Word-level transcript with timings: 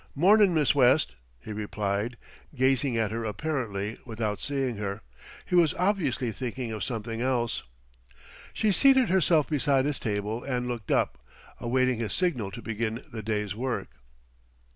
"Mornin', 0.15 0.55
Miss 0.55 0.73
West," 0.73 1.13
he 1.39 1.53
replied, 1.53 2.17
gazing 2.55 2.97
at 2.97 3.11
her 3.11 3.23
apparently 3.23 3.99
without 4.03 4.41
seeing 4.41 4.77
her. 4.77 5.01
He 5.45 5.53
was 5.53 5.75
obviously 5.75 6.31
thinking 6.31 6.71
of 6.71 6.83
something 6.83 7.21
else. 7.21 7.61
She 8.51 8.71
seated 8.71 9.09
herself 9.09 9.47
beside 9.47 9.85
his 9.85 9.99
table 9.99 10.43
and 10.43 10.67
looked 10.67 10.89
up, 10.89 11.19
awaiting 11.59 11.99
his 11.99 12.13
signal 12.13 12.49
to 12.49 12.63
begin 12.63 13.03
the 13.11 13.21
day's 13.21 13.53
work. 13.53 13.89